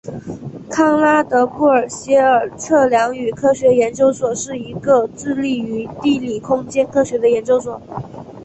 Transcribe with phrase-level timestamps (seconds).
[0.67, 7.79] 康拉德布吕歇尔测量与科学研究所是一个致力于地理空间科学的研究所。